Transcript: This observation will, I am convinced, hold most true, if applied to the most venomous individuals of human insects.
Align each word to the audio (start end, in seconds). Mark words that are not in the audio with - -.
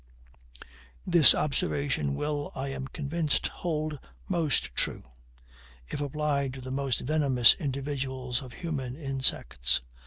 This 1.05 1.35
observation 1.35 2.15
will, 2.15 2.51
I 2.55 2.69
am 2.69 2.87
convinced, 2.87 3.49
hold 3.61 3.99
most 4.27 4.73
true, 4.73 5.03
if 5.89 6.01
applied 6.01 6.53
to 6.55 6.61
the 6.61 6.71
most 6.71 7.01
venomous 7.01 7.53
individuals 7.53 8.41
of 8.41 8.51
human 8.51 8.95
insects. 8.95 9.79